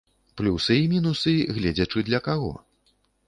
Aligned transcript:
Плюсы 0.39 0.77
і 0.83 0.87
мінусы, 0.93 1.35
гледзячы 1.59 2.05
для 2.09 2.23
каго. 2.31 2.51